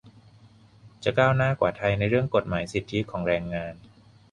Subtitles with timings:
[1.03, 3.73] จะก้าวหน้ากว่าไทยในเรื่องกฎหมายสิทธิของแรงงาน